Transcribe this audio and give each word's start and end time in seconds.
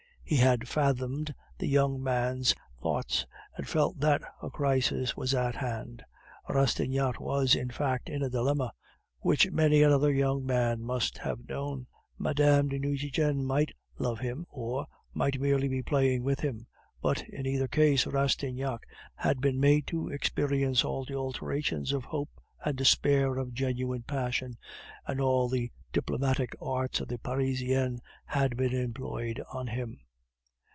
He 0.23 0.37
had 0.37 0.69
fathomed 0.69 1.35
the 1.57 1.67
young 1.67 2.01
man's 2.01 2.55
thoughts, 2.81 3.25
and 3.57 3.67
felt 3.67 3.99
that 3.99 4.21
a 4.41 4.49
crisis 4.49 5.17
was 5.17 5.33
at 5.33 5.55
hand. 5.55 6.05
Rastignac 6.47 7.19
was, 7.19 7.53
in 7.53 7.69
fact, 7.69 8.07
in 8.07 8.23
a 8.23 8.29
dilemma, 8.29 8.71
which 9.19 9.51
many 9.51 9.83
another 9.83 10.09
young 10.09 10.45
man 10.45 10.83
must 10.83 11.17
have 11.17 11.49
known. 11.49 11.85
Mme. 12.17 12.31
de 12.31 12.79
Nucingen 12.79 13.43
might 13.43 13.73
love 13.99 14.21
him, 14.21 14.45
or 14.49 14.85
might 15.13 15.37
merely 15.37 15.67
be 15.67 15.83
playing 15.83 16.23
with 16.23 16.39
him, 16.39 16.65
but 17.01 17.27
in 17.27 17.45
either 17.45 17.67
case 17.67 18.07
Rastignac 18.07 18.87
had 19.15 19.41
been 19.41 19.59
made 19.59 19.85
to 19.87 20.07
experience 20.07 20.85
all 20.85 21.03
the 21.03 21.13
alternations 21.15 21.91
of 21.91 22.05
hope 22.05 22.29
and 22.63 22.77
despair 22.77 23.35
of 23.35 23.53
genuine 23.53 24.03
passion, 24.03 24.55
and 25.05 25.19
all 25.19 25.49
the 25.49 25.73
diplomatic 25.91 26.55
arts 26.61 27.01
of 27.01 27.11
a 27.11 27.17
Parisienne 27.17 27.99
had 28.27 28.55
been 28.55 28.71
employed 28.73 29.43
on 29.51 29.67
him. 29.67 29.99